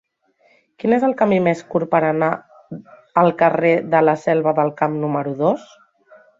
[0.83, 2.31] Quin és el camí més curt per anar
[3.25, 5.73] al carrer de la Selva del Camp número dos?